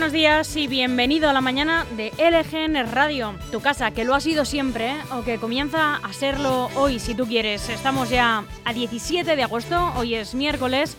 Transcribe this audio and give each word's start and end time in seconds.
Buenos 0.00 0.14
días 0.14 0.56
y 0.56 0.66
bienvenido 0.66 1.28
a 1.28 1.34
la 1.34 1.42
mañana 1.42 1.84
de 1.94 2.10
LGN 2.16 2.90
Radio, 2.90 3.34
tu 3.52 3.60
casa, 3.60 3.90
que 3.90 4.06
lo 4.06 4.14
ha 4.14 4.20
sido 4.22 4.46
siempre, 4.46 4.92
¿eh? 4.92 4.96
o 5.12 5.22
que 5.24 5.36
comienza 5.36 5.96
a 5.96 6.12
serlo 6.14 6.70
hoy, 6.74 6.98
si 6.98 7.14
tú 7.14 7.26
quieres. 7.26 7.68
Estamos 7.68 8.08
ya 8.08 8.44
a 8.64 8.72
17 8.72 9.36
de 9.36 9.42
agosto, 9.42 9.92
hoy 9.96 10.14
es 10.14 10.34
miércoles, 10.34 10.96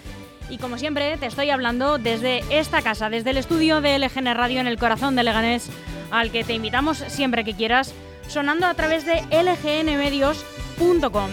y 0.51 0.59
como 0.59 0.77
siempre 0.77 1.17
te 1.17 1.25
estoy 1.25 1.49
hablando 1.49 1.97
desde 1.97 2.43
esta 2.51 2.83
casa, 2.83 3.09
desde 3.09 3.31
el 3.31 3.37
estudio 3.37 3.81
de 3.81 3.97
LGN 3.97 4.35
Radio 4.35 4.59
en 4.59 4.67
el 4.67 4.77
corazón 4.77 5.15
de 5.15 5.23
Leganés, 5.23 5.71
al 6.11 6.31
que 6.31 6.43
te 6.43 6.53
invitamos 6.53 6.99
siempre 7.07 7.43
que 7.43 7.55
quieras, 7.55 7.95
sonando 8.27 8.67
a 8.67 8.75
través 8.75 9.07
de 9.07 9.23
lgnmedios.com. 9.31 11.31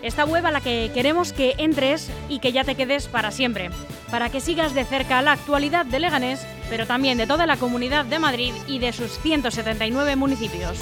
Esta 0.00 0.24
web 0.24 0.46
a 0.46 0.50
la 0.50 0.62
que 0.62 0.90
queremos 0.94 1.34
que 1.34 1.52
entres 1.58 2.08
y 2.30 2.38
que 2.38 2.52
ya 2.52 2.64
te 2.64 2.76
quedes 2.76 3.08
para 3.08 3.30
siempre, 3.30 3.68
para 4.10 4.30
que 4.30 4.40
sigas 4.40 4.74
de 4.74 4.84
cerca 4.84 5.22
la 5.22 5.32
actualidad 5.32 5.86
de 5.86 6.00
Leganés, 6.00 6.46
pero 6.68 6.86
también 6.86 7.18
de 7.18 7.26
toda 7.26 7.46
la 7.46 7.56
comunidad 7.56 8.04
de 8.04 8.18
Madrid 8.18 8.54
y 8.66 8.78
de 8.78 8.92
sus 8.92 9.18
179 9.18 10.16
municipios. 10.16 10.78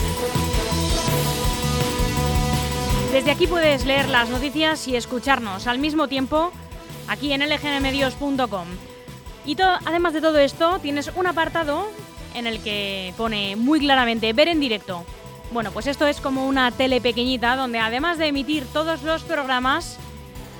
Desde 3.12 3.30
aquí 3.30 3.46
puedes 3.46 3.84
leer 3.84 4.08
las 4.08 4.30
noticias 4.30 4.88
y 4.88 4.96
escucharnos 4.96 5.66
al 5.66 5.78
mismo 5.78 6.08
tiempo 6.08 6.52
aquí 7.08 7.32
en 7.32 7.40
lgnmedios.com. 7.40 8.66
Y 9.44 9.56
además 9.60 10.14
de 10.14 10.20
todo 10.20 10.38
esto, 10.38 10.78
tienes 10.78 11.10
un 11.14 11.26
apartado 11.26 11.88
en 12.34 12.46
el 12.46 12.62
que 12.62 13.12
pone 13.16 13.56
muy 13.56 13.80
claramente 13.80 14.32
ver 14.32 14.48
en 14.48 14.60
directo 14.60 15.04
bueno, 15.52 15.70
pues 15.70 15.86
esto 15.86 16.06
es 16.06 16.20
como 16.20 16.46
una 16.46 16.70
tele 16.70 17.00
pequeñita 17.00 17.56
donde 17.56 17.78
además 17.78 18.16
de 18.16 18.28
emitir 18.28 18.64
todos 18.72 19.02
los 19.02 19.22
programas, 19.22 19.98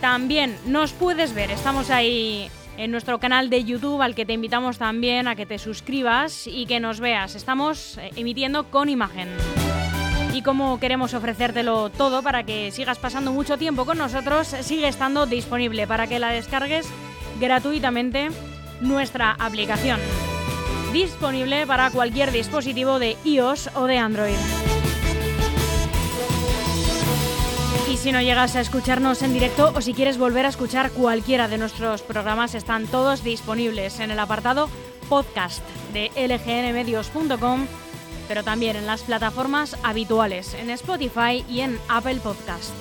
también 0.03 0.58
nos 0.67 0.92
puedes 0.92 1.33
ver. 1.33 1.53
Estamos 1.53 1.89
ahí 1.89 2.50
en 2.77 2.91
nuestro 2.91 3.20
canal 3.20 3.48
de 3.48 3.62
YouTube 3.62 4.03
al 4.03 4.17
que 4.17 4.27
te 4.27 4.33
invitamos 4.33 4.77
también 4.77 5.28
a 5.28 5.36
que 5.36 5.47
te 5.47 5.59
suscribas 5.59 6.48
y 6.48 6.67
que 6.67 6.81
nos 6.81 6.98
veas. 6.98 7.36
Estamos 7.36 7.98
eh, 7.98 8.11
emitiendo 8.17 8.64
con 8.64 8.89
imagen. 8.89 9.28
Y 10.34 10.42
como 10.42 10.81
queremos 10.81 11.14
ofrecértelo 11.14 11.89
todo 11.91 12.20
para 12.22 12.42
que 12.42 12.72
sigas 12.72 12.98
pasando 12.98 13.33
mucho 13.33 13.59
tiempo 13.59 13.84
con 13.84 13.97
nosotros, 13.97 14.48
sigue 14.62 14.89
estando 14.89 15.25
disponible 15.25 15.86
para 15.86 16.09
que 16.09 16.19
la 16.19 16.33
descargues 16.33 16.89
gratuitamente 17.39 18.31
nuestra 18.81 19.37
aplicación. 19.39 20.00
Disponible 20.92 21.64
para 21.64 21.91
cualquier 21.91 22.33
dispositivo 22.33 22.98
de 22.98 23.16
iOS 23.25 23.70
o 23.77 23.84
de 23.84 23.98
Android. 23.98 24.72
Si 28.03 28.11
no 28.11 28.20
llegas 28.20 28.56
a 28.56 28.61
escucharnos 28.61 29.22
en 29.22 29.33
directo 29.33 29.72
o 29.77 29.81
si 29.81 29.95
quieres 29.95 30.19
volver 30.19 30.45
a 30.45 30.48
escuchar 30.48 30.91
cualquiera 30.91 31.47
de 31.47 31.56
nuestros 31.56 32.03
programas, 32.03 32.56
están 32.56 32.89
todos 32.89 33.22
disponibles 33.22 34.00
en 34.00 34.11
el 34.11 34.19
apartado 34.19 34.69
podcast 35.09 35.62
de 35.92 36.11
lgnmedios.com, 36.17 37.67
pero 38.27 38.42
también 38.42 38.75
en 38.75 38.86
las 38.86 39.03
plataformas 39.03 39.77
habituales, 39.84 40.55
en 40.55 40.70
Spotify 40.70 41.44
y 41.48 41.61
en 41.61 41.78
Apple 41.89 42.17
Podcast. 42.17 42.72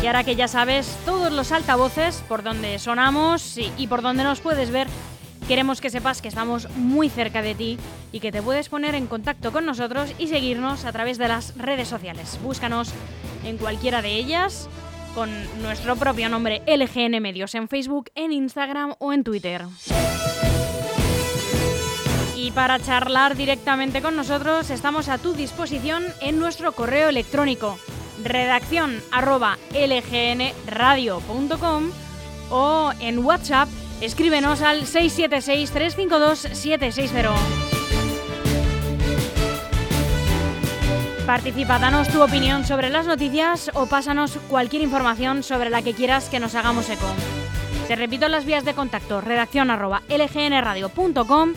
Y 0.00 0.06
ahora 0.06 0.22
que 0.22 0.36
ya 0.36 0.46
sabes 0.46 0.96
todos 1.04 1.32
los 1.32 1.50
altavoces 1.50 2.22
por 2.28 2.44
donde 2.44 2.78
sonamos 2.78 3.58
y 3.58 3.88
por 3.88 4.00
donde 4.00 4.22
nos 4.22 4.38
puedes 4.38 4.70
ver, 4.70 4.86
Queremos 5.48 5.80
que 5.80 5.88
sepas 5.88 6.20
que 6.20 6.28
estamos 6.28 6.68
muy 6.76 7.08
cerca 7.08 7.40
de 7.40 7.54
ti 7.54 7.78
y 8.12 8.20
que 8.20 8.30
te 8.30 8.42
puedes 8.42 8.68
poner 8.68 8.94
en 8.94 9.06
contacto 9.06 9.50
con 9.50 9.64
nosotros 9.64 10.12
y 10.18 10.26
seguirnos 10.26 10.84
a 10.84 10.92
través 10.92 11.16
de 11.16 11.26
las 11.26 11.56
redes 11.56 11.88
sociales. 11.88 12.38
Búscanos 12.42 12.92
en 13.44 13.56
cualquiera 13.56 14.02
de 14.02 14.14
ellas 14.14 14.68
con 15.14 15.30
nuestro 15.62 15.96
propio 15.96 16.28
nombre 16.28 16.60
LGN 16.66 17.22
Medios 17.22 17.54
en 17.54 17.66
Facebook, 17.66 18.10
en 18.14 18.32
Instagram 18.32 18.94
o 18.98 19.14
en 19.14 19.24
Twitter. 19.24 19.64
Y 22.36 22.50
para 22.50 22.78
charlar 22.78 23.34
directamente 23.34 24.02
con 24.02 24.16
nosotros 24.16 24.68
estamos 24.68 25.08
a 25.08 25.16
tu 25.16 25.32
disposición 25.32 26.04
en 26.20 26.38
nuestro 26.38 26.72
correo 26.72 27.08
electrónico 27.08 27.78
redacción 28.22 29.00
lgnradio.com 29.72 31.90
o 32.50 32.92
en 33.00 33.24
WhatsApp 33.24 33.70
Escríbenos 34.00 34.62
al 34.62 34.82
676-352-760. 34.82 37.34
Participa, 41.26 41.78
danos 41.78 42.08
tu 42.08 42.22
opinión 42.22 42.64
sobre 42.64 42.88
las 42.90 43.06
noticias 43.06 43.70
o 43.74 43.86
pásanos 43.86 44.38
cualquier 44.48 44.82
información 44.82 45.42
sobre 45.42 45.68
la 45.68 45.82
que 45.82 45.94
quieras 45.94 46.28
que 46.28 46.38
nos 46.40 46.54
hagamos 46.54 46.88
eco. 46.88 47.06
Te 47.86 47.96
repito 47.96 48.28
las 48.28 48.46
vías 48.46 48.64
de 48.64 48.72
contacto, 48.74 49.20
redacción 49.20 49.68
lgnradio.com 49.68 51.52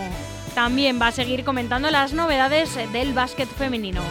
también 0.59 1.01
va 1.01 1.07
a 1.07 1.13
seguir 1.13 1.45
comentando 1.45 1.89
las 1.89 2.13
novedades 2.13 2.75
del 2.93 3.15
básquet 3.15 3.49
femenino. 3.49 4.03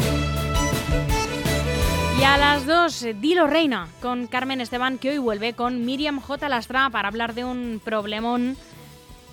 Y 2.17 2.23
a 2.23 2.37
las 2.37 2.65
2, 2.65 3.07
Dilo 3.19 3.47
Reina, 3.47 3.89
con 4.01 4.27
Carmen 4.27 4.61
Esteban, 4.61 4.97
que 4.97 5.09
hoy 5.09 5.17
vuelve 5.17 5.51
con 5.51 5.83
Miriam 5.83 6.21
J. 6.21 6.47
Lastra 6.47 6.89
para 6.89 7.09
hablar 7.09 7.33
de 7.33 7.43
un 7.43 7.81
problemón 7.83 8.55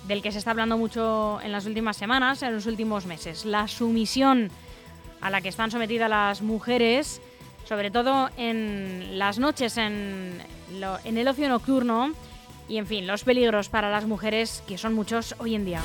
del 0.09 0.21
que 0.21 0.33
se 0.33 0.39
está 0.39 0.51
hablando 0.51 0.77
mucho 0.77 1.39
en 1.41 1.53
las 1.53 1.65
últimas 1.65 1.95
semanas, 1.95 2.43
en 2.43 2.53
los 2.53 2.65
últimos 2.65 3.05
meses. 3.05 3.45
La 3.45 3.69
sumisión 3.69 4.51
a 5.21 5.29
la 5.29 5.39
que 5.39 5.47
están 5.47 5.71
sometidas 5.71 6.09
las 6.09 6.41
mujeres, 6.41 7.21
sobre 7.63 7.91
todo 7.91 8.29
en 8.35 9.17
las 9.17 9.39
noches, 9.39 9.77
en, 9.77 10.41
en 11.05 11.17
el 11.17 11.27
ocio 11.29 11.47
nocturno, 11.47 12.11
y 12.67 12.75
en 12.75 12.85
fin, 12.87 13.07
los 13.07 13.23
peligros 13.23 13.69
para 13.69 13.89
las 13.89 14.05
mujeres, 14.05 14.63
que 14.67 14.77
son 14.77 14.93
muchos 14.93 15.33
hoy 15.39 15.55
en 15.55 15.63
día. 15.63 15.81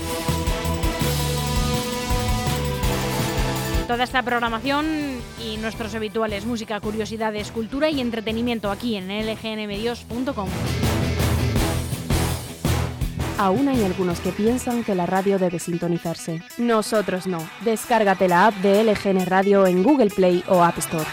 Toda 3.90 4.04
esta 4.04 4.22
programación 4.22 4.86
y 5.44 5.56
nuestros 5.56 5.96
habituales 5.96 6.46
música, 6.46 6.78
curiosidades, 6.78 7.50
cultura 7.50 7.90
y 7.90 8.00
entretenimiento 8.00 8.70
aquí 8.70 8.94
en 8.94 9.08
lgnmedios.com. 9.08 10.48
Aún 13.36 13.68
hay 13.68 13.82
algunos 13.82 14.20
que 14.20 14.30
piensan 14.30 14.84
que 14.84 14.94
la 14.94 15.06
radio 15.06 15.40
debe 15.40 15.58
sintonizarse. 15.58 16.40
Nosotros 16.56 17.26
no. 17.26 17.40
Descárgate 17.64 18.28
la 18.28 18.46
app 18.46 18.54
de 18.58 18.84
LGN 18.84 19.26
Radio 19.26 19.66
en 19.66 19.82
Google 19.82 20.10
Play 20.10 20.44
o 20.46 20.62
App 20.62 20.78
Store. 20.78 21.10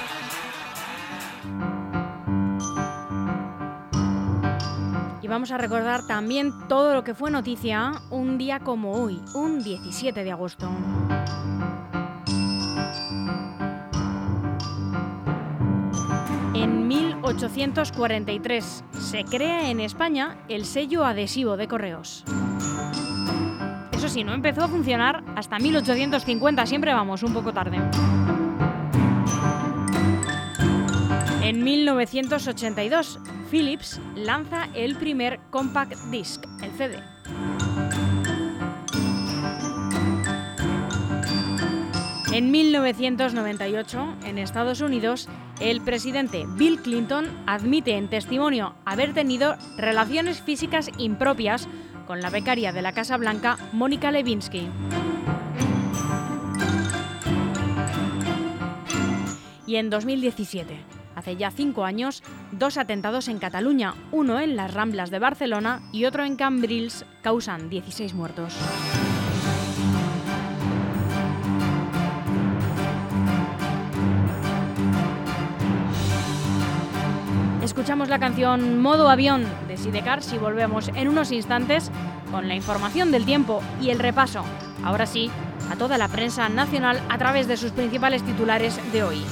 Y 5.24 5.27
vamos 5.27 5.50
a 5.50 5.57
recordar 5.57 6.06
también 6.06 6.53
todo 6.68 6.94
lo 6.94 7.03
que 7.03 7.15
fue 7.15 7.31
noticia 7.31 8.03
un 8.12 8.38
día 8.38 8.59
como 8.59 8.91
hoy, 8.91 9.19
un 9.33 9.63
17 9.63 10.24
de 10.24 10.31
agosto. 10.31 10.69
En 16.67 16.87
1843 16.87 18.83
se 18.91 19.23
crea 19.23 19.69
en 19.69 19.79
España 19.79 20.37
el 20.49 20.65
sello 20.65 21.05
adhesivo 21.05 21.55
de 21.55 21.67
correos. 21.67 22.25
Eso 23.93 24.09
sí, 24.09 24.25
no 24.25 24.33
empezó 24.33 24.65
a 24.65 24.67
funcionar 24.67 25.23
hasta 25.35 25.59
1850, 25.59 26.65
siempre 26.65 26.93
vamos 26.93 27.23
un 27.23 27.33
poco 27.33 27.53
tarde. 27.53 27.77
En 31.41 31.63
1982, 31.63 33.19
Philips 33.49 34.01
lanza 34.15 34.67
el 34.73 34.97
primer 34.97 35.39
compact 35.49 35.93
disc, 36.11 36.43
el 36.61 36.71
CD. 36.71 37.16
En 42.38 42.51
1998, 42.51 44.18
en 44.25 44.38
Estados 44.38 44.81
Unidos, 44.81 45.28
el 45.60 45.81
presidente 45.81 46.45
Bill 46.48 46.80
Clinton 46.84 47.25
admite 47.48 47.98
en 47.98 48.10
testimonio 48.10 48.75
haber 48.86 49.16
tenido 49.16 49.56
relaciones 49.75 50.39
físicas 50.44 50.92
impropias 51.00 51.68
con 52.06 52.22
la 52.22 52.30
becaria 52.30 52.72
de 52.72 52.84
la 52.84 52.92
Casa 52.92 53.18
Blanca, 53.18 53.57
Mónica 53.74 54.12
Lewinsky. 54.12 54.68
Y 59.66 59.78
en 59.78 59.89
2017, 59.89 60.78
hace 61.16 61.38
ya 61.38 61.50
cinco 61.50 61.86
años, 61.86 62.22
dos 62.51 62.78
atentados 62.78 63.30
en 63.30 63.39
Cataluña, 63.39 63.95
uno 64.12 64.39
en 64.39 64.56
las 64.56 64.75
Ramblas 64.75 65.10
de 65.10 65.18
Barcelona 65.18 65.81
y 65.92 66.06
otro 66.06 66.24
en 66.24 66.36
Cambrils, 66.36 67.04
causan 67.24 67.68
16 67.72 68.13
muertos. 68.13 68.56
Escuchamos 77.88 78.10
la 78.10 78.19
canción 78.19 78.81
Modo 78.81 79.10
Avión 79.10 79.45
de 79.69 79.78
Sidecars 79.78 80.34
y 80.34 80.38
volvemos 80.38 80.89
en 80.89 81.07
unos 81.07 81.31
instantes 81.31 81.89
con 82.30 82.50
la 82.50 82.54
información 82.54 83.13
del 83.13 83.24
tiempo 83.24 83.62
y 83.81 83.92
el 83.92 84.00
repaso, 84.00 84.44
ahora 84.84 85.06
sí, 85.06 85.31
a 85.72 85.78
toda 85.78 85.98
la 85.98 86.10
prensa 86.10 86.50
nacional 86.50 87.01
a 87.07 87.18
través 87.18 87.48
de 87.48 87.56
sus 87.56 87.72
principales 87.72 88.24
titulares 88.24 88.78
de 88.92 89.04
hoy. 89.04 89.24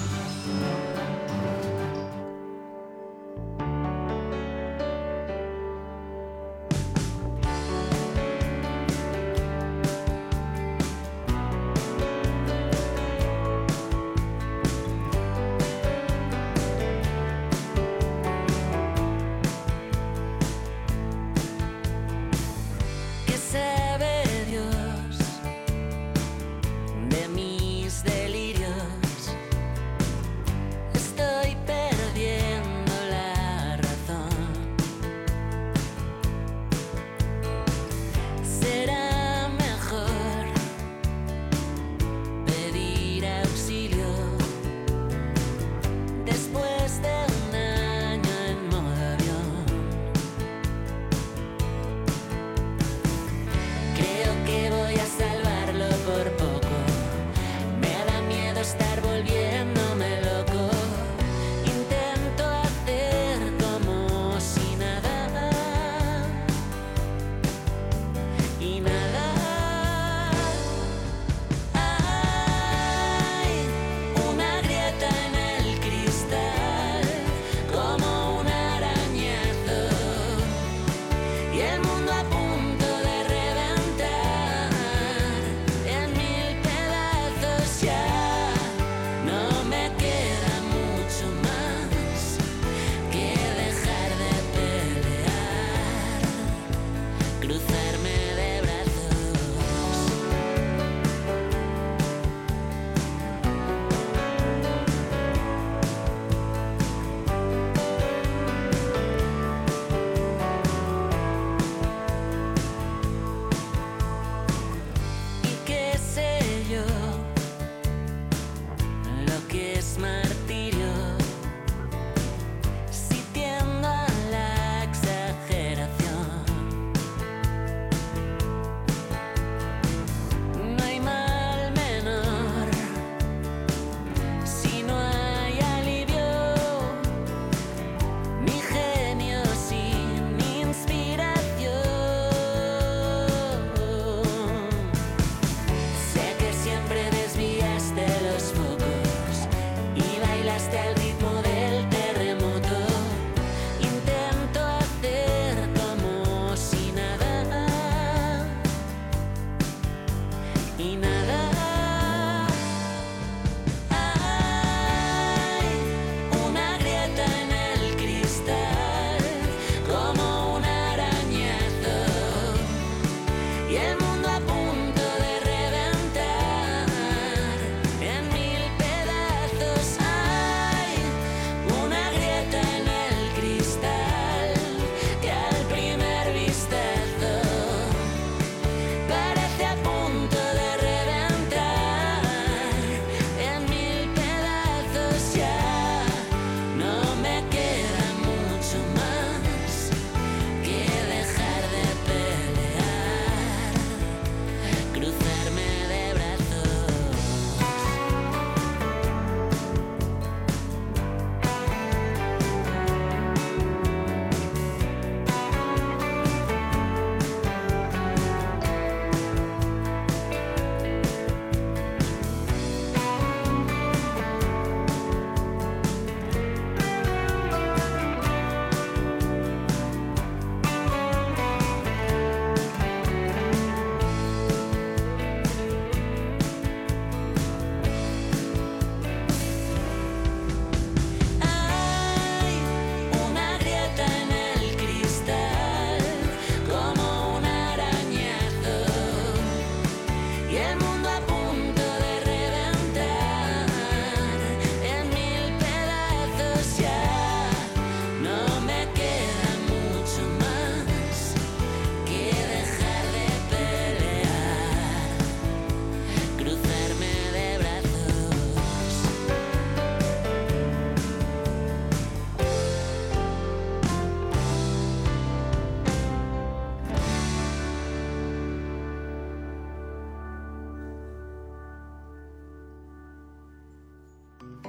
estar 58.65 59.00
volviendo. 59.01 59.75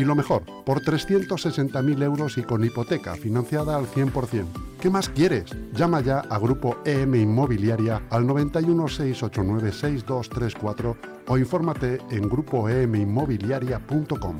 Y 0.00 0.04
lo 0.04 0.14
mejor, 0.14 0.44
por 0.64 0.80
360.000 0.80 2.02
euros 2.02 2.38
y 2.38 2.42
con 2.42 2.64
hipoteca 2.64 3.16
financiada 3.16 3.76
al 3.76 3.84
100%. 3.84 4.46
¿Qué 4.80 4.88
más 4.88 5.10
quieres? 5.10 5.44
Llama 5.74 6.00
ya 6.00 6.20
a 6.20 6.38
Grupo 6.38 6.78
EM 6.86 7.16
Inmobiliaria 7.16 8.00
al 8.08 8.26
91 8.26 8.88
689 8.88 9.70
6234 9.70 10.96
o 11.28 11.36
infórmate 11.36 11.98
en 12.10 12.30
grupoeminmobiliaria.com. 12.30 14.38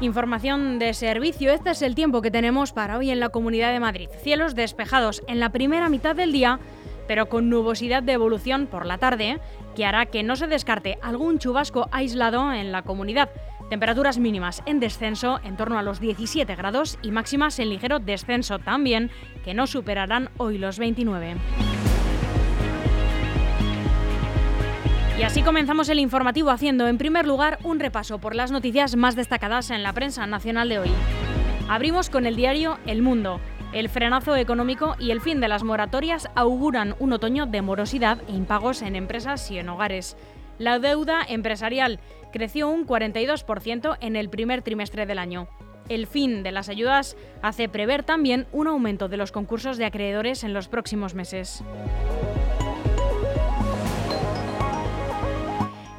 Información 0.00 0.78
de 0.78 0.94
servicio. 0.94 1.52
Este 1.52 1.70
es 1.70 1.82
el 1.82 1.96
tiempo 1.96 2.22
que 2.22 2.30
tenemos 2.30 2.72
para 2.72 2.98
hoy 2.98 3.10
en 3.10 3.18
la 3.18 3.30
Comunidad 3.30 3.72
de 3.72 3.80
Madrid. 3.80 4.08
Cielos 4.22 4.54
despejados 4.54 5.24
en 5.26 5.40
la 5.40 5.50
primera 5.50 5.88
mitad 5.88 6.14
del 6.14 6.30
día, 6.30 6.60
pero 7.08 7.28
con 7.28 7.50
nubosidad 7.50 8.04
de 8.04 8.12
evolución 8.12 8.68
por 8.68 8.86
la 8.86 8.98
tarde, 8.98 9.40
que 9.74 9.84
hará 9.84 10.06
que 10.06 10.22
no 10.22 10.36
se 10.36 10.46
descarte 10.46 10.98
algún 11.02 11.38
chubasco 11.38 11.88
aislado 11.90 12.52
en 12.52 12.70
la 12.70 12.82
comunidad. 12.82 13.30
Temperaturas 13.70 14.18
mínimas 14.18 14.62
en 14.66 14.78
descenso 14.78 15.40
en 15.42 15.56
torno 15.56 15.78
a 15.78 15.82
los 15.82 16.00
17 16.00 16.54
grados 16.54 16.98
y 17.02 17.10
máximas 17.10 17.58
en 17.58 17.70
ligero 17.70 17.98
descenso 17.98 18.58
también, 18.60 19.10
que 19.44 19.54
no 19.54 19.66
superarán 19.66 20.30
hoy 20.36 20.58
los 20.58 20.78
29. 20.78 21.36
Y 25.18 25.22
así 25.24 25.42
comenzamos 25.42 25.88
el 25.88 25.98
informativo 25.98 26.50
haciendo 26.50 26.86
en 26.86 26.96
primer 26.96 27.26
lugar 27.26 27.58
un 27.64 27.80
repaso 27.80 28.20
por 28.20 28.36
las 28.36 28.52
noticias 28.52 28.94
más 28.94 29.16
destacadas 29.16 29.70
en 29.70 29.82
la 29.82 29.92
prensa 29.92 30.26
nacional 30.28 30.68
de 30.68 30.78
hoy. 30.78 30.90
Abrimos 31.68 32.08
con 32.08 32.24
el 32.24 32.36
diario 32.36 32.78
El 32.86 33.02
Mundo. 33.02 33.40
El 33.72 33.90
frenazo 33.90 34.34
económico 34.34 34.96
y 34.98 35.10
el 35.10 35.20
fin 35.20 35.40
de 35.40 35.48
las 35.48 35.62
moratorias 35.62 36.30
auguran 36.34 36.94
un 37.00 37.12
otoño 37.12 37.44
de 37.44 37.60
morosidad 37.60 38.18
e 38.26 38.32
impagos 38.32 38.80
en 38.80 38.96
empresas 38.96 39.50
y 39.50 39.58
en 39.58 39.68
hogares. 39.68 40.16
La 40.58 40.78
deuda 40.78 41.22
empresarial 41.28 42.00
creció 42.32 42.70
un 42.70 42.86
42% 42.86 43.98
en 44.00 44.16
el 44.16 44.30
primer 44.30 44.62
trimestre 44.62 45.04
del 45.04 45.18
año. 45.18 45.48
El 45.90 46.06
fin 46.06 46.42
de 46.42 46.50
las 46.50 46.70
ayudas 46.70 47.16
hace 47.42 47.68
prever 47.68 48.04
también 48.04 48.46
un 48.52 48.68
aumento 48.68 49.08
de 49.08 49.18
los 49.18 49.32
concursos 49.32 49.76
de 49.76 49.84
acreedores 49.84 50.44
en 50.44 50.54
los 50.54 50.68
próximos 50.68 51.14
meses. 51.14 51.62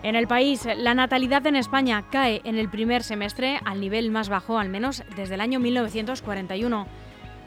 En 0.02 0.16
el 0.16 0.28
país, 0.28 0.68
la 0.78 0.96
natalidad 0.96 1.46
en 1.46 1.56
España 1.56 2.06
cae 2.10 2.42
en 2.44 2.58
el 2.58 2.70
primer 2.70 3.04
semestre 3.04 3.60
al 3.64 3.80
nivel 3.80 4.10
más 4.10 4.28
bajo, 4.28 4.58
al 4.58 4.70
menos 4.70 5.04
desde 5.16 5.36
el 5.36 5.42
año 5.42 5.60
1941. 5.60 6.88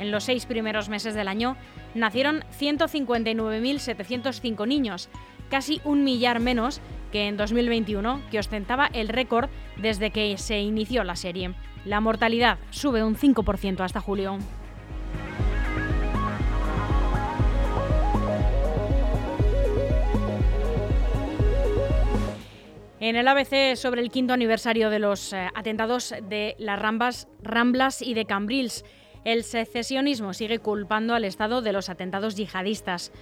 En 0.02 0.10
los 0.10 0.24
seis 0.24 0.44
primeros 0.46 0.88
meses 0.88 1.14
del 1.14 1.28
año 1.28 1.56
nacieron 1.94 2.42
159.705 2.58 4.66
niños, 4.66 5.08
casi 5.48 5.80
un 5.84 6.02
millar 6.02 6.40
menos 6.40 6.80
que 7.12 7.28
en 7.28 7.36
2021, 7.36 8.20
que 8.28 8.40
ostentaba 8.40 8.90
el 8.92 9.06
récord 9.06 9.48
desde 9.76 10.10
que 10.10 10.36
se 10.38 10.58
inició 10.58 11.04
la 11.04 11.14
serie. 11.14 11.54
La 11.84 12.00
mortalidad 12.00 12.58
sube 12.70 13.04
un 13.04 13.14
5% 13.14 13.78
hasta 13.78 14.00
julio. 14.00 14.38
En 22.98 23.14
el 23.14 23.28
ABC 23.28 23.76
sobre 23.76 24.00
el 24.00 24.10
quinto 24.10 24.34
aniversario 24.34 24.90
de 24.90 24.98
los 24.98 25.32
eh, 25.32 25.46
atentados 25.54 26.12
de 26.28 26.56
las 26.58 26.80
Rambas, 26.80 27.28
Ramblas 27.40 28.02
y 28.02 28.14
de 28.14 28.26
Cambrils, 28.26 28.84
el 29.24 29.44
secesionismo 29.44 30.32
sigue 30.32 30.58
culpando 30.58 31.14
al 31.14 31.24
Estado 31.24 31.62
de 31.62 31.72
los 31.72 31.88
atentados 31.88 32.36
yihadistas. 32.36 33.12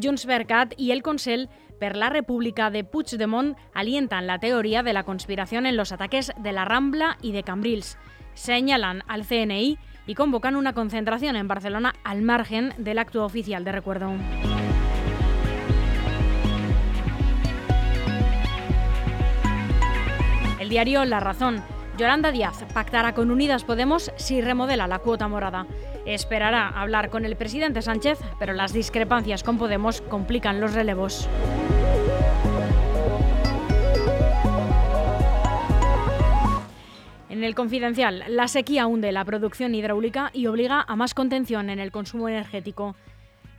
Junts 0.00 0.26
per 0.26 0.46
y 0.76 0.90
el 0.90 1.02
Consell 1.02 1.48
per 1.78 1.96
la 1.96 2.08
República 2.08 2.70
de 2.70 2.84
Puigdemont 2.84 3.56
alientan 3.74 4.26
la 4.26 4.38
teoría 4.38 4.82
de 4.82 4.92
la 4.92 5.04
conspiración 5.04 5.66
en 5.66 5.76
los 5.76 5.92
ataques 5.92 6.32
de 6.38 6.52
la 6.52 6.64
Rambla 6.64 7.18
y 7.20 7.32
de 7.32 7.42
Cambrils. 7.42 7.98
Señalan 8.34 9.02
al 9.08 9.26
CNI 9.26 9.78
y 10.06 10.14
convocan 10.14 10.56
una 10.56 10.72
concentración 10.72 11.36
en 11.36 11.48
Barcelona 11.48 11.94
al 12.04 12.22
margen 12.22 12.72
del 12.78 12.98
acto 12.98 13.24
oficial 13.24 13.64
de 13.64 13.72
recuerdo. 13.72 14.12
El 20.58 20.68
diario 20.68 21.04
La 21.04 21.20
Razón 21.20 21.62
Yolanda 21.98 22.32
Díaz 22.32 22.64
pactará 22.72 23.14
con 23.14 23.30
Unidas 23.30 23.64
Podemos 23.64 24.12
si 24.16 24.40
remodela 24.40 24.86
la 24.86 24.98
cuota 24.98 25.28
morada. 25.28 25.66
Esperará 26.06 26.68
hablar 26.68 27.10
con 27.10 27.24
el 27.24 27.36
presidente 27.36 27.82
Sánchez, 27.82 28.18
pero 28.38 28.54
las 28.54 28.72
discrepancias 28.72 29.42
con 29.42 29.58
Podemos 29.58 30.00
complican 30.00 30.60
los 30.60 30.72
relevos. 30.72 31.28
En 37.28 37.44
el 37.44 37.54
confidencial, 37.54 38.24
la 38.28 38.48
sequía 38.48 38.86
hunde 38.86 39.12
la 39.12 39.24
producción 39.24 39.74
hidráulica 39.74 40.30
y 40.32 40.46
obliga 40.46 40.84
a 40.86 40.96
más 40.96 41.12
contención 41.12 41.70
en 41.70 41.78
el 41.78 41.90
consumo 41.90 42.28
energético. 42.28 42.94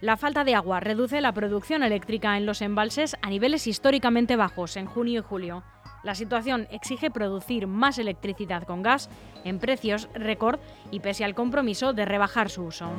La 0.02 0.18
falta 0.18 0.44
de 0.44 0.56
agua 0.56 0.80
reduce 0.80 1.22
la 1.22 1.34
producción 1.34 1.84
eléctrica 1.84 2.36
en 2.38 2.46
los 2.46 2.62
embalses 2.62 3.16
a 3.22 3.30
niveles 3.30 3.68
históricamente 3.68 4.36
bajos 4.36 4.76
en 4.76 4.86
junio 4.86 5.20
y 5.20 5.24
julio. 5.24 5.64
La 6.04 6.16
situación 6.16 6.68
exige 6.70 7.10
producir 7.10 7.66
más 7.66 7.98
electricidad 7.98 8.64
con 8.64 8.84
gas 8.84 9.10
en 9.46 9.60
precios 9.60 10.10
récord 10.14 10.60
y 10.92 11.00
pese 11.00 11.24
al 11.24 11.34
compromiso 11.34 11.94
de 11.94 12.04
rebajar 12.04 12.50
su 12.50 12.64
uso. 12.64 12.92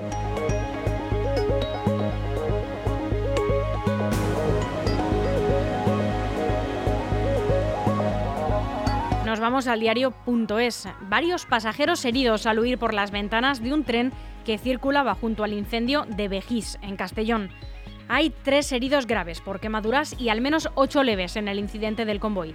Nos 9.26 9.40
vamos 9.40 9.66
al 9.66 9.80
diario.es. 9.80 10.88
Varios 11.08 11.44
pasajeros 11.44 12.04
heridos 12.06 12.46
al 12.46 12.58
huir 12.58 12.78
por 12.78 12.94
las 12.94 13.10
ventanas 13.10 13.62
de 13.62 13.74
un 13.74 13.84
tren 13.84 14.12
que 14.46 14.56
circulaba 14.58 15.14
junto 15.14 15.44
al 15.44 15.52
incendio 15.52 16.06
de 16.08 16.28
Vejís, 16.28 16.78
en 16.80 16.96
Castellón. 16.96 17.50
Hay 18.08 18.30
tres 18.30 18.70
heridos 18.72 19.06
graves 19.06 19.40
por 19.40 19.60
quemaduras 19.60 20.18
y 20.18 20.28
al 20.28 20.40
menos 20.40 20.70
ocho 20.74 21.02
leves 21.02 21.36
en 21.36 21.48
el 21.48 21.58
incidente 21.58 22.04
del 22.04 22.20
convoy. 22.20 22.54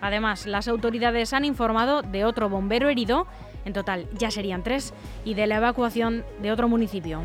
Además, 0.00 0.46
las 0.46 0.68
autoridades 0.68 1.32
han 1.32 1.44
informado 1.44 2.02
de 2.02 2.24
otro 2.24 2.48
bombero 2.48 2.88
herido, 2.88 3.26
en 3.64 3.72
total 3.72 4.06
ya 4.12 4.30
serían 4.30 4.62
tres, 4.62 4.94
y 5.24 5.34
de 5.34 5.46
la 5.46 5.56
evacuación 5.56 6.24
de 6.42 6.52
otro 6.52 6.68
municipio. 6.68 7.20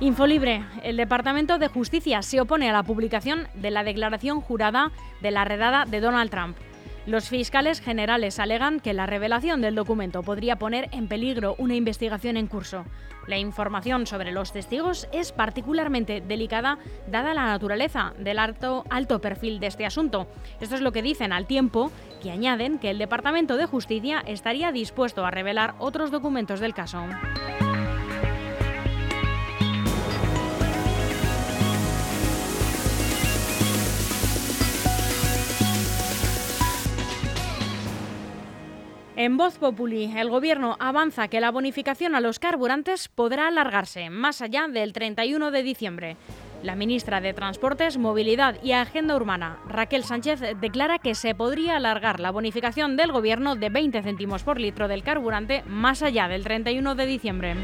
Infolibre. 0.00 0.64
El 0.84 0.96
Departamento 0.96 1.58
de 1.58 1.66
Justicia 1.66 2.22
se 2.22 2.40
opone 2.40 2.70
a 2.70 2.72
la 2.72 2.84
publicación 2.84 3.48
de 3.54 3.72
la 3.72 3.82
declaración 3.82 4.40
jurada 4.40 4.92
de 5.20 5.32
la 5.32 5.44
redada 5.44 5.84
de 5.86 6.00
Donald 6.00 6.30
Trump. 6.30 6.56
Los 7.08 7.30
fiscales 7.30 7.80
generales 7.80 8.38
alegan 8.38 8.80
que 8.80 8.92
la 8.92 9.06
revelación 9.06 9.62
del 9.62 9.74
documento 9.74 10.22
podría 10.22 10.56
poner 10.56 10.90
en 10.92 11.08
peligro 11.08 11.54
una 11.56 11.74
investigación 11.74 12.36
en 12.36 12.48
curso. 12.48 12.84
La 13.26 13.38
información 13.38 14.06
sobre 14.06 14.30
los 14.30 14.52
testigos 14.52 15.08
es 15.10 15.32
particularmente 15.32 16.20
delicada 16.20 16.76
dada 17.10 17.32
la 17.32 17.46
naturaleza 17.46 18.12
del 18.18 18.38
alto, 18.38 18.84
alto 18.90 19.22
perfil 19.22 19.58
de 19.58 19.68
este 19.68 19.86
asunto. 19.86 20.28
Esto 20.60 20.74
es 20.74 20.82
lo 20.82 20.92
que 20.92 21.00
dicen 21.00 21.32
al 21.32 21.46
tiempo 21.46 21.90
que 22.22 22.30
añaden 22.30 22.78
que 22.78 22.90
el 22.90 22.98
Departamento 22.98 23.56
de 23.56 23.64
Justicia 23.64 24.22
estaría 24.26 24.70
dispuesto 24.70 25.24
a 25.24 25.30
revelar 25.30 25.76
otros 25.78 26.10
documentos 26.10 26.60
del 26.60 26.74
caso. 26.74 27.06
En 39.18 39.36
Voz 39.36 39.58
Populi, 39.58 40.16
el 40.16 40.30
Gobierno 40.30 40.76
avanza 40.78 41.26
que 41.26 41.40
la 41.40 41.50
bonificación 41.50 42.14
a 42.14 42.20
los 42.20 42.38
carburantes 42.38 43.08
podrá 43.08 43.48
alargarse 43.48 44.10
más 44.10 44.40
allá 44.42 44.68
del 44.68 44.92
31 44.92 45.50
de 45.50 45.64
diciembre. 45.64 46.16
La 46.62 46.76
ministra 46.76 47.20
de 47.20 47.34
Transportes, 47.34 47.98
Movilidad 47.98 48.62
y 48.62 48.70
Agenda 48.70 49.16
Urbana, 49.16 49.58
Raquel 49.66 50.04
Sánchez, 50.04 50.40
declara 50.60 51.00
que 51.00 51.16
se 51.16 51.34
podría 51.34 51.78
alargar 51.78 52.20
la 52.20 52.30
bonificación 52.30 52.96
del 52.96 53.10
Gobierno 53.10 53.56
de 53.56 53.70
20 53.70 54.04
céntimos 54.04 54.44
por 54.44 54.60
litro 54.60 54.86
del 54.86 55.02
carburante 55.02 55.64
más 55.66 56.04
allá 56.04 56.28
del 56.28 56.44
31 56.44 56.94
de 56.94 57.06
diciembre. 57.06 57.56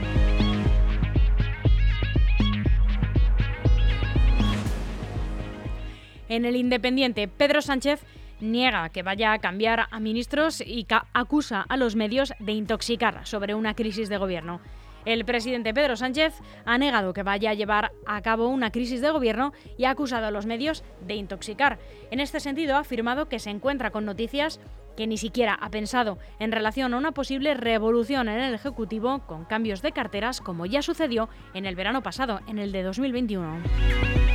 En 6.28 6.46
el 6.46 6.56
Independiente, 6.56 7.28
Pedro 7.28 7.62
Sánchez 7.62 8.04
niega 8.44 8.88
que 8.90 9.02
vaya 9.02 9.32
a 9.32 9.38
cambiar 9.38 9.86
a 9.90 10.00
ministros 10.00 10.60
y 10.60 10.86
acusa 11.12 11.64
a 11.68 11.76
los 11.76 11.96
medios 11.96 12.32
de 12.38 12.52
intoxicar 12.52 13.26
sobre 13.26 13.54
una 13.54 13.74
crisis 13.74 14.08
de 14.08 14.18
gobierno. 14.18 14.60
El 15.04 15.24
presidente 15.24 15.74
Pedro 15.74 15.96
Sánchez 15.96 16.34
ha 16.64 16.78
negado 16.78 17.12
que 17.12 17.22
vaya 17.22 17.50
a 17.50 17.54
llevar 17.54 17.92
a 18.06 18.22
cabo 18.22 18.48
una 18.48 18.70
crisis 18.70 19.02
de 19.02 19.10
gobierno 19.10 19.52
y 19.76 19.84
ha 19.84 19.90
acusado 19.90 20.26
a 20.26 20.30
los 20.30 20.46
medios 20.46 20.82
de 21.06 21.14
intoxicar. 21.14 21.78
En 22.10 22.20
este 22.20 22.40
sentido, 22.40 22.76
ha 22.76 22.80
afirmado 22.80 23.28
que 23.28 23.38
se 23.38 23.50
encuentra 23.50 23.90
con 23.90 24.06
noticias 24.06 24.60
que 24.96 25.06
ni 25.06 25.18
siquiera 25.18 25.54
ha 25.54 25.70
pensado 25.70 26.18
en 26.38 26.52
relación 26.52 26.94
a 26.94 26.98
una 26.98 27.12
posible 27.12 27.54
revolución 27.54 28.28
en 28.28 28.40
el 28.40 28.54
Ejecutivo 28.54 29.20
con 29.26 29.44
cambios 29.44 29.82
de 29.82 29.92
carteras 29.92 30.40
como 30.40 30.66
ya 30.66 30.82
sucedió 30.82 31.28
en 31.52 31.66
el 31.66 31.74
verano 31.74 32.02
pasado, 32.02 32.40
en 32.46 32.58
el 32.58 32.72
de 32.72 32.84
2021. 32.84 34.33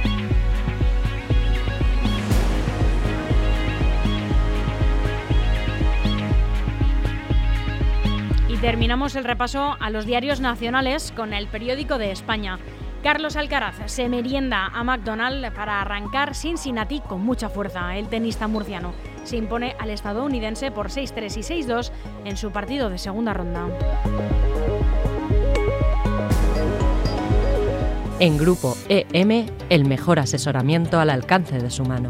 Terminamos 8.61 9.15
el 9.15 9.23
repaso 9.23 9.77
a 9.79 9.89
los 9.89 10.05
diarios 10.05 10.41
nacionales 10.41 11.13
con 11.15 11.33
el 11.33 11.47
periódico 11.47 11.97
de 11.97 12.11
España. 12.11 12.59
Carlos 13.01 13.37
Alcaraz 13.37 13.75
se 13.85 14.09
merienda 14.09 14.65
a 14.65 14.83
McDonald 14.83 15.53
para 15.53 15.81
arrancar 15.81 16.35
Cincinnati 16.35 16.99
con 16.99 17.21
mucha 17.21 17.47
fuerza. 17.47 17.95
El 17.95 18.09
tenista 18.09 18.49
murciano 18.49 18.93
se 19.23 19.37
impone 19.37 19.75
al 19.79 19.89
estadounidense 19.89 20.71
por 20.71 20.89
6-3 20.89 21.37
y 21.37 21.63
6-2 21.63 21.91
en 22.25 22.35
su 22.35 22.51
partido 22.51 22.89
de 22.89 22.97
segunda 22.97 23.33
ronda. 23.33 23.67
En 28.19 28.37
Grupo 28.37 28.75
EM, 28.89 29.45
el 29.69 29.85
mejor 29.85 30.19
asesoramiento 30.19 30.99
al 30.99 31.09
alcance 31.09 31.59
de 31.59 31.69
su 31.69 31.85
mano. 31.85 32.09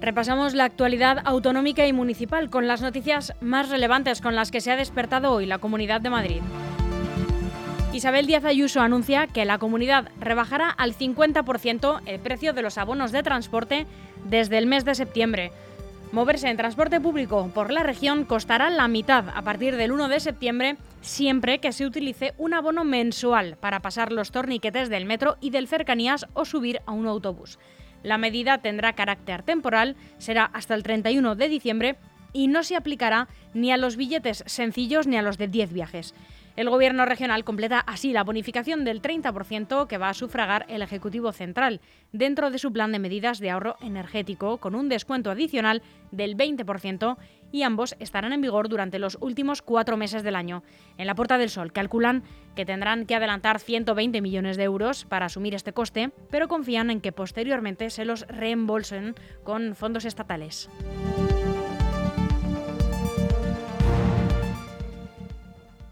Repasamos 0.00 0.54
la 0.54 0.64
actualidad 0.64 1.22
autonómica 1.24 1.86
y 1.86 1.92
municipal 1.92 2.50
con 2.50 2.66
las 2.66 2.82
noticias 2.82 3.32
más 3.40 3.70
relevantes 3.70 4.20
con 4.20 4.34
las 4.34 4.50
que 4.50 4.60
se 4.60 4.70
ha 4.70 4.76
despertado 4.76 5.32
hoy 5.32 5.46
la 5.46 5.58
Comunidad 5.58 6.00
de 6.00 6.10
Madrid. 6.10 6.40
Isabel 7.92 8.26
Díaz 8.26 8.44
Ayuso 8.44 8.82
anuncia 8.82 9.26
que 9.26 9.46
la 9.46 9.56
comunidad 9.56 10.10
rebajará 10.20 10.68
al 10.68 10.94
50% 10.94 12.02
el 12.04 12.20
precio 12.20 12.52
de 12.52 12.60
los 12.60 12.76
abonos 12.76 13.10
de 13.10 13.22
transporte 13.22 13.86
desde 14.26 14.58
el 14.58 14.66
mes 14.66 14.84
de 14.84 14.94
septiembre. 14.94 15.50
Moverse 16.12 16.50
en 16.50 16.58
transporte 16.58 17.00
público 17.00 17.50
por 17.54 17.72
la 17.72 17.82
región 17.82 18.24
costará 18.24 18.68
la 18.68 18.86
mitad 18.86 19.30
a 19.34 19.42
partir 19.42 19.76
del 19.76 19.92
1 19.92 20.08
de 20.08 20.20
septiembre 20.20 20.76
siempre 21.00 21.58
que 21.58 21.72
se 21.72 21.86
utilice 21.86 22.34
un 22.36 22.52
abono 22.52 22.84
mensual 22.84 23.56
para 23.56 23.80
pasar 23.80 24.12
los 24.12 24.30
torniquetes 24.30 24.90
del 24.90 25.06
metro 25.06 25.36
y 25.40 25.50
del 25.50 25.66
cercanías 25.66 26.26
o 26.34 26.44
subir 26.44 26.82
a 26.84 26.92
un 26.92 27.06
autobús. 27.06 27.58
La 28.06 28.18
medida 28.18 28.58
tendrá 28.58 28.92
carácter 28.92 29.42
temporal, 29.42 29.96
será 30.18 30.44
hasta 30.44 30.76
el 30.76 30.84
31 30.84 31.34
de 31.34 31.48
diciembre 31.48 31.96
y 32.32 32.46
no 32.46 32.62
se 32.62 32.76
aplicará 32.76 33.26
ni 33.52 33.72
a 33.72 33.76
los 33.76 33.96
billetes 33.96 34.44
sencillos 34.46 35.08
ni 35.08 35.16
a 35.16 35.22
los 35.22 35.38
de 35.38 35.48
10 35.48 35.72
viajes. 35.72 36.14
El 36.54 36.70
Gobierno 36.70 37.04
regional 37.04 37.42
completa 37.42 37.80
así 37.80 38.12
la 38.12 38.22
bonificación 38.22 38.84
del 38.84 39.02
30% 39.02 39.88
que 39.88 39.98
va 39.98 40.10
a 40.10 40.14
sufragar 40.14 40.66
el 40.68 40.82
Ejecutivo 40.82 41.32
Central 41.32 41.80
dentro 42.12 42.52
de 42.52 42.60
su 42.60 42.72
plan 42.72 42.92
de 42.92 43.00
medidas 43.00 43.40
de 43.40 43.50
ahorro 43.50 43.76
energético 43.80 44.58
con 44.58 44.76
un 44.76 44.88
descuento 44.88 45.32
adicional 45.32 45.82
del 46.12 46.36
20% 46.36 47.16
y 47.56 47.62
ambos 47.62 47.96
estarán 48.00 48.34
en 48.34 48.42
vigor 48.42 48.68
durante 48.68 48.98
los 48.98 49.16
últimos 49.22 49.62
cuatro 49.62 49.96
meses 49.96 50.22
del 50.22 50.36
año. 50.36 50.62
En 50.98 51.06
la 51.06 51.14
Puerta 51.14 51.38
del 51.38 51.48
Sol 51.48 51.72
calculan 51.72 52.22
que 52.54 52.66
tendrán 52.66 53.06
que 53.06 53.14
adelantar 53.14 53.60
120 53.60 54.20
millones 54.20 54.58
de 54.58 54.64
euros 54.64 55.06
para 55.06 55.26
asumir 55.26 55.54
este 55.54 55.72
coste, 55.72 56.10
pero 56.30 56.48
confían 56.48 56.90
en 56.90 57.00
que 57.00 57.12
posteriormente 57.12 57.88
se 57.88 58.04
los 58.04 58.26
reembolsen 58.28 59.14
con 59.42 59.74
fondos 59.74 60.04
estatales. 60.04 60.68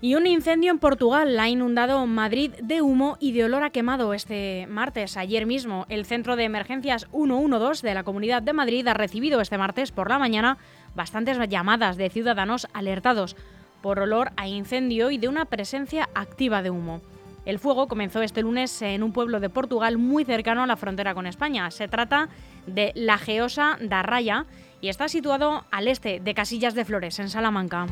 Y 0.04 0.16
un 0.16 0.26
incendio 0.26 0.70
en 0.70 0.80
Portugal 0.80 1.40
ha 1.40 1.48
inundado 1.48 2.06
Madrid 2.06 2.52
de 2.62 2.82
humo 2.82 3.16
y 3.20 3.32
de 3.32 3.44
olor 3.44 3.62
a 3.62 3.70
quemado 3.70 4.12
este 4.12 4.66
martes. 4.68 5.16
Ayer 5.16 5.46
mismo, 5.46 5.86
el 5.88 6.04
Centro 6.04 6.36
de 6.36 6.44
Emergencias 6.44 7.06
112 7.10 7.86
de 7.86 7.94
la 7.94 8.04
Comunidad 8.04 8.42
de 8.42 8.52
Madrid 8.52 8.86
ha 8.86 8.92
recibido 8.92 9.40
este 9.40 9.56
martes 9.56 9.92
por 9.92 10.10
la 10.10 10.18
mañana 10.18 10.58
bastantes 10.94 11.38
llamadas 11.48 11.96
de 11.96 12.10
ciudadanos 12.10 12.68
alertados 12.72 13.36
por 13.82 13.98
olor 13.98 14.32
a 14.36 14.48
incendio 14.48 15.10
y 15.10 15.18
de 15.18 15.28
una 15.28 15.44
presencia 15.44 16.08
activa 16.14 16.62
de 16.62 16.70
humo. 16.70 17.00
El 17.44 17.58
fuego 17.58 17.88
comenzó 17.88 18.22
este 18.22 18.40
lunes 18.40 18.80
en 18.80 19.02
un 19.02 19.12
pueblo 19.12 19.40
de 19.40 19.50
Portugal 19.50 19.98
muy 19.98 20.24
cercano 20.24 20.62
a 20.62 20.66
la 20.66 20.76
frontera 20.76 21.14
con 21.14 21.26
España. 21.26 21.70
Se 21.70 21.88
trata 21.88 22.28
de 22.66 22.92
La 22.94 23.18
Geosa 23.18 23.76
da 23.80 24.02
Raya 24.02 24.46
y 24.80 24.88
está 24.88 25.08
situado 25.08 25.64
al 25.70 25.88
este 25.88 26.20
de 26.20 26.34
Casillas 26.34 26.74
de 26.74 26.84
Flores, 26.84 27.18
en 27.18 27.28
Salamanca. 27.28 27.86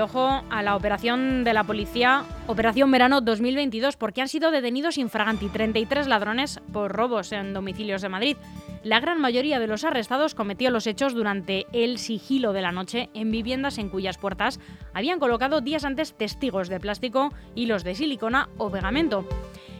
Ojo 0.00 0.42
a 0.50 0.62
la 0.62 0.76
operación 0.76 1.44
de 1.44 1.54
la 1.54 1.64
policía, 1.64 2.24
Operación 2.46 2.90
Verano 2.90 3.20
2022, 3.20 3.96
porque 3.96 4.20
han 4.20 4.28
sido 4.28 4.50
detenidos 4.50 4.98
infraganti 4.98 5.48
33 5.48 6.06
ladrones 6.06 6.60
por 6.72 6.92
robos 6.92 7.32
en 7.32 7.54
domicilios 7.54 8.02
de 8.02 8.08
Madrid. 8.08 8.36
La 8.82 9.00
gran 9.00 9.20
mayoría 9.20 9.58
de 9.58 9.66
los 9.66 9.84
arrestados 9.84 10.34
cometió 10.34 10.70
los 10.70 10.86
hechos 10.86 11.14
durante 11.14 11.66
el 11.72 11.98
sigilo 11.98 12.52
de 12.52 12.62
la 12.62 12.72
noche 12.72 13.08
en 13.14 13.30
viviendas 13.30 13.78
en 13.78 13.88
cuyas 13.88 14.18
puertas 14.18 14.60
habían 14.92 15.18
colocado 15.18 15.60
días 15.60 15.84
antes 15.84 16.14
testigos 16.14 16.68
de 16.68 16.80
plástico, 16.80 17.32
hilos 17.54 17.84
de 17.84 17.94
silicona 17.94 18.48
o 18.58 18.70
pegamento. 18.70 19.26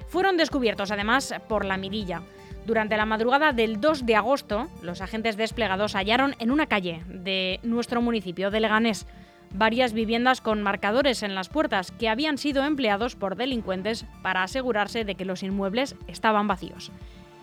Fueron 0.08 0.36
descubiertos 0.36 0.90
además 0.90 1.34
por 1.48 1.64
la 1.64 1.76
mirilla. 1.76 2.22
Durante 2.64 2.96
la 2.96 3.06
madrugada 3.06 3.52
del 3.52 3.80
2 3.80 4.06
de 4.06 4.16
agosto, 4.16 4.66
los 4.82 5.00
agentes 5.00 5.36
desplegados 5.36 5.94
hallaron 5.94 6.34
en 6.38 6.50
una 6.50 6.66
calle 6.66 7.02
de 7.06 7.60
nuestro 7.62 8.02
municipio 8.02 8.50
de 8.50 8.60
Leganés 8.60 9.06
varias 9.56 9.92
viviendas 9.92 10.40
con 10.40 10.62
marcadores 10.62 11.22
en 11.22 11.34
las 11.34 11.48
puertas 11.48 11.90
que 11.92 12.08
habían 12.08 12.38
sido 12.38 12.64
empleados 12.64 13.16
por 13.16 13.36
delincuentes 13.36 14.04
para 14.22 14.42
asegurarse 14.42 15.04
de 15.04 15.14
que 15.14 15.24
los 15.24 15.42
inmuebles 15.42 15.96
estaban 16.06 16.46
vacíos. 16.46 16.92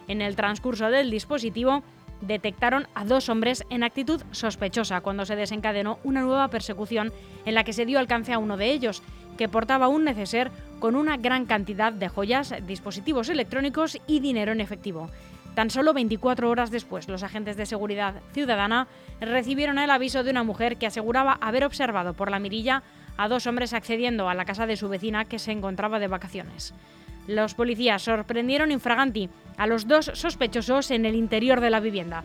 En 0.07 0.21
el 0.21 0.35
transcurso 0.35 0.89
del 0.89 1.09
dispositivo, 1.09 1.83
detectaron 2.21 2.87
a 2.93 3.05
dos 3.05 3.29
hombres 3.29 3.65
en 3.69 3.83
actitud 3.83 4.21
sospechosa 4.31 5.01
cuando 5.01 5.25
se 5.25 5.35
desencadenó 5.35 5.99
una 6.03 6.21
nueva 6.21 6.47
persecución 6.49 7.11
en 7.45 7.55
la 7.55 7.63
que 7.63 7.73
se 7.73 7.85
dio 7.85 7.99
alcance 7.99 8.33
a 8.33 8.39
uno 8.39 8.57
de 8.57 8.71
ellos, 8.71 9.01
que 9.37 9.49
portaba 9.49 9.87
un 9.87 10.03
neceser 10.03 10.51
con 10.79 10.95
una 10.95 11.17
gran 11.17 11.45
cantidad 11.45 11.91
de 11.91 12.09
joyas, 12.09 12.53
dispositivos 12.67 13.29
electrónicos 13.29 13.99
y 14.07 14.19
dinero 14.19 14.51
en 14.51 14.61
efectivo. 14.61 15.09
Tan 15.55 15.69
solo 15.69 15.93
24 15.93 16.49
horas 16.49 16.71
después, 16.71 17.07
los 17.07 17.21
agentes 17.21 17.57
de 17.57 17.67
seguridad 17.67 18.15
ciudadana 18.33 18.87
recibieron 19.21 19.77
el 19.77 19.91
aviso 19.91 20.23
de 20.23 20.31
una 20.31 20.43
mujer 20.43 20.77
que 20.77 20.87
aseguraba 20.87 21.37
haber 21.41 21.63
observado 21.63 22.13
por 22.13 22.31
la 22.31 22.39
mirilla 22.39 22.81
a 23.17 23.27
dos 23.27 23.45
hombres 23.45 23.73
accediendo 23.73 24.29
a 24.29 24.33
la 24.33 24.45
casa 24.45 24.65
de 24.65 24.77
su 24.77 24.89
vecina 24.89 25.25
que 25.25 25.37
se 25.37 25.51
encontraba 25.51 25.99
de 25.99 26.07
vacaciones. 26.07 26.73
Los 27.27 27.53
policías 27.53 28.01
sorprendieron 28.01 28.71
infraganti 28.71 29.29
a 29.57 29.67
los 29.67 29.87
dos 29.87 30.11
sospechosos 30.13 30.89
en 30.91 31.05
el 31.05 31.15
interior 31.15 31.61
de 31.61 31.69
la 31.69 31.79
vivienda. 31.79 32.23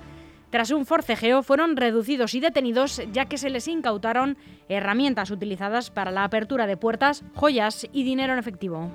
Tras 0.51 0.71
un 0.71 0.87
forcejeo 0.87 1.43
fueron 1.43 1.77
reducidos 1.77 2.35
y 2.35 2.41
detenidos 2.41 3.03
ya 3.13 3.27
que 3.27 3.37
se 3.37 3.51
les 3.51 3.69
incautaron 3.69 4.39
herramientas 4.71 5.31
utilizadas 5.31 5.91
para 5.91 6.11
la 6.11 6.25
apertura 6.25 6.67
de 6.67 6.79
puertas, 6.79 7.23
joyas 7.35 7.87
y 7.93 8.03
dinero 8.05 8.33
en 8.33 8.39
efectivo. 8.39 8.91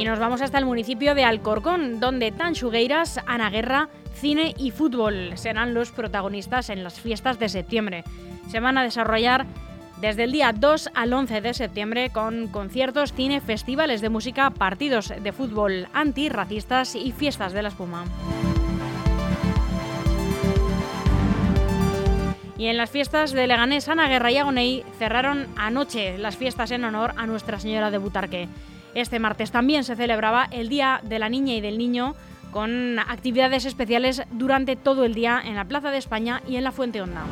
Y 0.00 0.04
nos 0.06 0.18
vamos 0.18 0.40
hasta 0.40 0.56
el 0.56 0.64
municipio 0.64 1.14
de 1.14 1.24
Alcorcón, 1.24 2.00
donde 2.00 2.32
Tanchugueiras, 2.32 3.20
Ana 3.26 3.50
Guerra, 3.50 3.90
cine 4.14 4.54
y 4.56 4.70
fútbol 4.70 5.32
serán 5.34 5.74
los 5.74 5.90
protagonistas 5.90 6.70
en 6.70 6.82
las 6.82 6.98
fiestas 6.98 7.38
de 7.38 7.50
septiembre. 7.50 8.04
Se 8.48 8.60
van 8.60 8.78
a 8.78 8.82
desarrollar 8.82 9.44
desde 10.00 10.24
el 10.24 10.32
día 10.32 10.54
2 10.54 10.92
al 10.94 11.12
11 11.12 11.42
de 11.42 11.52
septiembre 11.52 12.08
con 12.08 12.48
conciertos, 12.48 13.12
cine, 13.12 13.42
festivales 13.42 14.00
de 14.00 14.08
música, 14.08 14.48
partidos 14.48 15.12
de 15.22 15.32
fútbol 15.32 15.86
antirracistas 15.92 16.94
y 16.94 17.12
fiestas 17.12 17.52
de 17.52 17.60
la 17.60 17.68
espuma. 17.68 18.06
Y 22.56 22.68
en 22.68 22.78
las 22.78 22.88
fiestas 22.88 23.32
de 23.32 23.46
Leganés, 23.46 23.86
Ana 23.90 24.08
Guerra 24.08 24.32
y 24.32 24.38
Agoney 24.38 24.82
cerraron 24.98 25.46
anoche 25.56 26.16
las 26.16 26.38
fiestas 26.38 26.70
en 26.70 26.84
honor 26.84 27.12
a 27.18 27.26
Nuestra 27.26 27.60
Señora 27.60 27.90
de 27.90 27.98
Butarque. 27.98 28.48
Este 28.94 29.18
martes 29.18 29.50
también 29.50 29.84
se 29.84 29.96
celebraba 29.96 30.48
el 30.50 30.68
Día 30.68 31.00
de 31.04 31.18
la 31.18 31.28
Niña 31.28 31.54
y 31.54 31.60
del 31.60 31.78
Niño 31.78 32.14
con 32.50 32.98
actividades 32.98 33.64
especiales 33.64 34.22
durante 34.32 34.76
todo 34.76 35.04
el 35.04 35.14
día 35.14 35.40
en 35.44 35.54
la 35.54 35.64
Plaza 35.64 35.90
de 35.90 35.98
España 35.98 36.42
y 36.48 36.56
en 36.56 36.64
la 36.64 36.72
Fuente 36.72 37.00
Honda. 37.00 37.24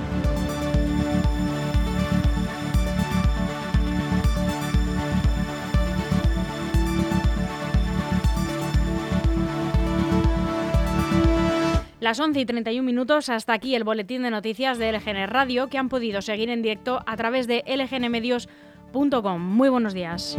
Las 12.01 12.21
11 12.21 12.41
y 12.41 12.47
31 12.47 12.87
minutos, 12.87 13.29
hasta 13.29 13.53
aquí 13.53 13.75
el 13.75 13.85
boletín 13.85 14.23
de 14.23 14.31
noticias 14.31 14.79
de 14.79 14.93
LGN 14.93 15.27
Radio 15.29 15.69
que 15.69 15.79
han 15.79 15.89
podido 15.89 16.23
seguir 16.23 16.49
en 16.49 16.63
directo 16.63 17.03
a 17.05 17.17
través 17.17 17.47
de 17.47 17.65
lgnmedios.com. 17.67 19.43
Muy 19.43 19.69
buenos 19.69 19.93
días. 19.93 20.39